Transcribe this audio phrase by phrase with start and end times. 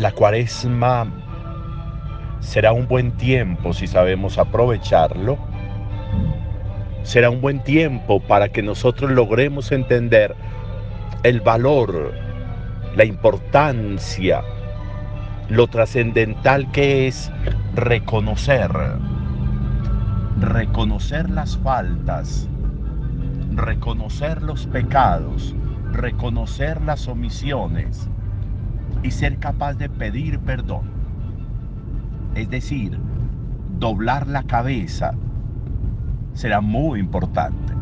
[0.00, 1.06] La cuaresma
[2.40, 5.36] será un buen tiempo si sabemos aprovecharlo.
[7.02, 10.34] Será un buen tiempo para que nosotros logremos entender
[11.22, 12.14] el valor,
[12.96, 14.40] la importancia,
[15.50, 17.30] lo trascendental que es
[17.74, 18.70] reconocer,
[20.38, 22.48] reconocer las faltas,
[23.50, 25.54] reconocer los pecados,
[25.92, 28.08] reconocer las omisiones
[29.02, 30.90] y ser capaz de pedir perdón.
[32.34, 32.98] Es decir,
[33.78, 35.14] doblar la cabeza
[36.34, 37.74] será muy importante.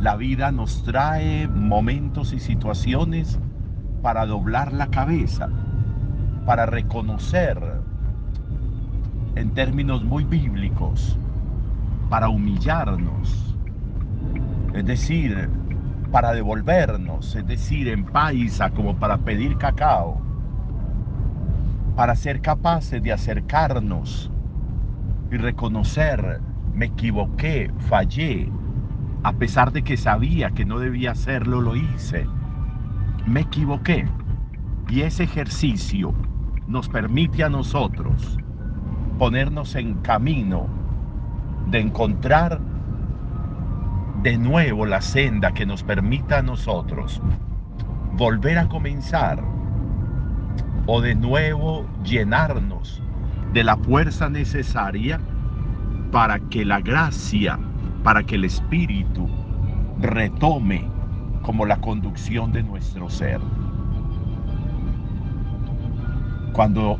[0.00, 3.38] La vida nos trae momentos y situaciones
[4.02, 5.48] para doblar la cabeza,
[6.44, 7.58] para reconocer
[9.36, 11.16] en términos muy bíblicos,
[12.10, 13.56] para humillarnos,
[14.74, 15.48] es decir,
[16.12, 20.20] para devolvernos, es decir, en paisa como para pedir cacao,
[21.96, 24.30] para ser capaces de acercarnos
[25.30, 26.40] y reconocer,
[26.74, 28.52] me equivoqué, fallé,
[29.24, 32.26] a pesar de que sabía que no debía hacerlo, lo hice.
[33.26, 34.06] Me equivoqué.
[34.88, 36.12] Y ese ejercicio
[36.66, 38.36] nos permite a nosotros
[39.18, 40.66] ponernos en camino
[41.70, 42.60] de encontrar
[44.22, 47.20] de nuevo la senda que nos permita a nosotros
[48.12, 49.42] volver a comenzar
[50.86, 53.02] o de nuevo llenarnos
[53.52, 55.20] de la fuerza necesaria
[56.12, 57.58] para que la gracia
[58.04, 59.28] para que el Espíritu
[59.98, 60.88] retome
[61.42, 63.40] como la conducción de nuestro ser.
[66.52, 66.98] Cuando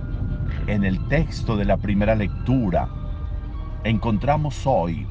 [0.67, 2.89] en el texto de la primera lectura
[3.85, 5.07] encontramos hoy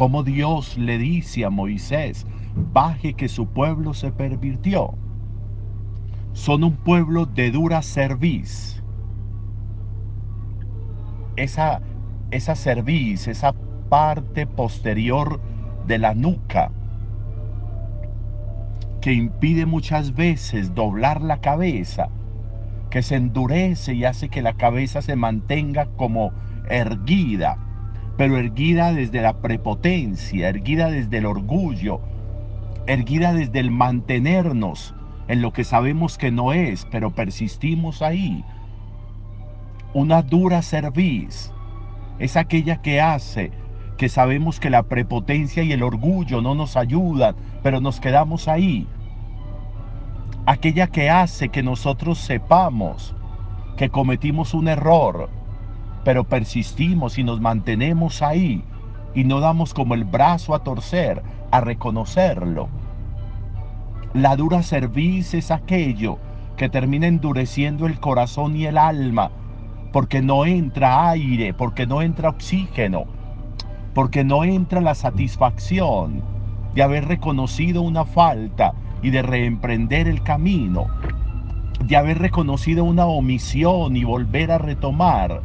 [0.00, 2.26] cómo Dios le dice a Moisés,
[2.72, 4.94] baje que su pueblo se pervirtió.
[6.32, 8.82] Son un pueblo de dura cerviz.
[11.36, 11.82] Esa,
[12.30, 13.52] esa cerviz, esa
[13.90, 15.38] parte posterior
[15.86, 16.72] de la nuca
[19.02, 22.08] que impide muchas veces doblar la cabeza,
[22.88, 26.32] que se endurece y hace que la cabeza se mantenga como
[26.70, 27.58] erguida,
[28.16, 32.00] pero erguida desde la prepotencia, erguida desde el orgullo,
[32.86, 34.94] erguida desde el mantenernos
[35.28, 38.44] en lo que sabemos que no es, pero persistimos ahí.
[39.94, 41.52] Una dura cerviz
[42.18, 43.50] es aquella que hace
[43.96, 48.86] que sabemos que la prepotencia y el orgullo no nos ayudan, pero nos quedamos ahí.
[50.46, 53.14] Aquella que hace que nosotros sepamos
[53.76, 55.28] que cometimos un error,
[56.04, 58.64] pero persistimos y nos mantenemos ahí
[59.14, 62.68] y no damos como el brazo a torcer, a reconocerlo.
[64.14, 66.18] La dura cerviz es aquello
[66.56, 69.30] que termina endureciendo el corazón y el alma,
[69.92, 73.04] porque no entra aire, porque no entra oxígeno,
[73.94, 76.22] porque no entra la satisfacción
[76.74, 78.72] de haber reconocido una falta
[79.02, 80.86] y de reemprender el camino,
[81.84, 85.42] de haber reconocido una omisión y volver a retomar,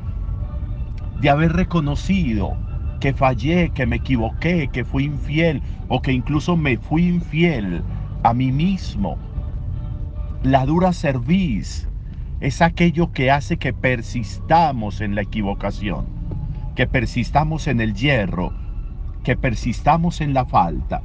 [1.22, 2.58] de haber reconocido
[3.00, 7.84] que fallé, que me equivoqué, que fui infiel o que incluso me fui infiel
[8.24, 9.18] a mí mismo.
[10.44, 11.88] La dura cerviz
[12.40, 16.16] es aquello que hace que persistamos en la equivocación
[16.76, 18.52] que persistamos en el hierro,
[19.24, 21.02] que persistamos en la falta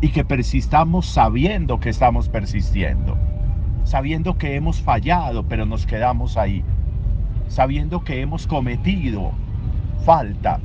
[0.00, 3.16] y que persistamos sabiendo que estamos persistiendo,
[3.84, 6.64] sabiendo que hemos fallado pero nos quedamos ahí,
[7.46, 9.32] sabiendo que hemos cometido
[10.02, 10.60] falta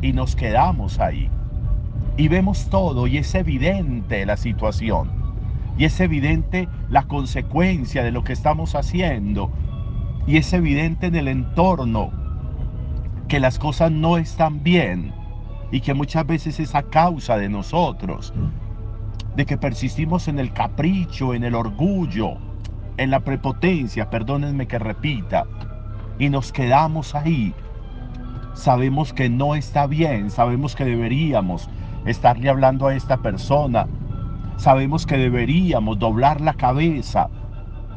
[0.00, 1.30] y nos quedamos ahí.
[2.16, 5.22] Y vemos todo y es evidente la situación
[5.78, 9.50] y es evidente la consecuencia de lo que estamos haciendo
[10.26, 12.10] y es evidente en el entorno
[13.28, 15.12] que las cosas no están bien
[15.70, 18.34] y que muchas veces es a causa de nosotros,
[19.34, 22.34] de que persistimos en el capricho, en el orgullo,
[22.98, 25.46] en la prepotencia, perdónenme que repita,
[26.18, 27.54] y nos quedamos ahí.
[28.54, 31.68] Sabemos que no está bien, sabemos que deberíamos
[32.04, 33.86] estarle hablando a esta persona,
[34.56, 37.28] sabemos que deberíamos doblar la cabeza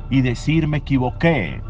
[0.09, 1.61] y decir me equivoqué,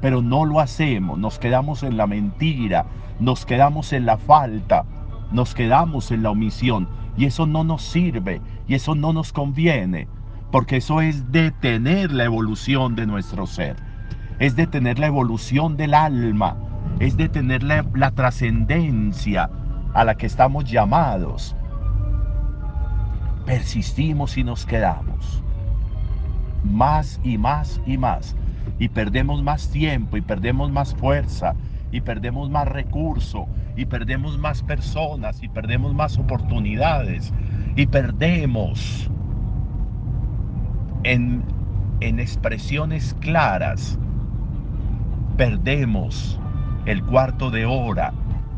[0.00, 2.86] pero no lo hacemos, nos quedamos en la mentira,
[3.18, 4.84] nos quedamos en la falta,
[5.32, 10.06] nos quedamos en la omisión y eso no nos sirve y eso no nos conviene,
[10.50, 13.76] porque eso es detener la evolución de nuestro ser,
[14.38, 16.56] es detener la evolución del alma,
[17.00, 19.50] es detener la, la trascendencia
[19.94, 21.56] a la que estamos llamados.
[23.46, 25.42] Persistimos y nos quedamos.
[26.64, 28.36] más y más y más.
[28.78, 31.56] Y perdemos más tiempo y perdemos más fuerza
[31.92, 37.32] y perdemos más recurso y perdemos más personas y perdemos más oportunidades
[37.76, 39.10] y perdemos
[41.04, 41.44] en,
[42.00, 43.98] en expresiones claras,
[45.36, 46.40] perdemos
[46.86, 48.12] el cuarto de hora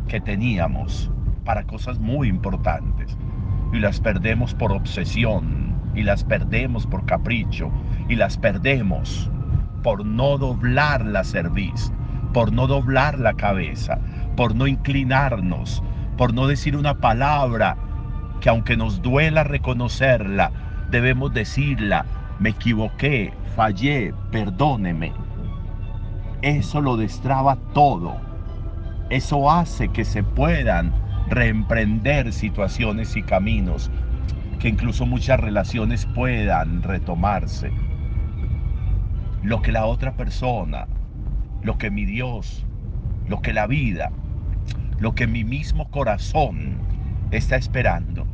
[0.08, 1.10] que teníamos
[1.44, 3.16] para cosas muy importantes
[3.72, 7.70] y las perdemos por obsesión y las perdemos por capricho
[8.08, 9.30] y las perdemos
[9.82, 11.92] por no doblar la cerviz,
[12.32, 14.00] por no doblar la cabeza,
[14.36, 15.82] por no inclinarnos,
[16.16, 17.76] por no decir una palabra
[18.40, 20.50] que aunque nos duela reconocerla,
[20.90, 22.04] debemos decirla,
[22.40, 25.12] me equivoqué, fallé, perdóneme.
[26.46, 28.14] Eso lo destraba todo.
[29.10, 30.94] Eso hace que se puedan
[31.28, 33.90] reemprender situaciones y caminos,
[34.60, 37.72] que incluso muchas relaciones puedan retomarse.
[39.42, 40.86] Lo que la otra persona,
[41.64, 42.64] lo que mi Dios,
[43.26, 44.12] lo que la vida,
[45.00, 46.78] lo que mi mismo corazón
[47.32, 48.24] está esperando,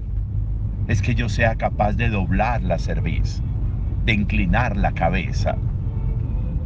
[0.87, 3.41] es que yo sea capaz de doblar la cerviz,
[4.05, 5.57] de inclinar la cabeza,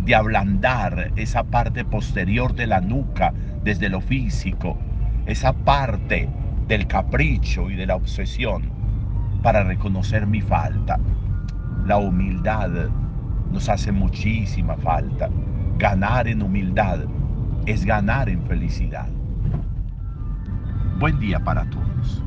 [0.06, 4.78] de ablandar esa parte posterior de la nuca desde lo físico,
[5.26, 6.28] esa parte
[6.68, 8.70] del capricho y de la obsesión
[9.42, 11.00] para reconocer mi falta.
[11.84, 12.88] La humildad
[13.50, 15.28] nos hace muchísima falta.
[15.76, 17.00] Ganar en humildad
[17.66, 19.08] es ganar en felicidad.
[21.00, 22.25] Buen día para todos.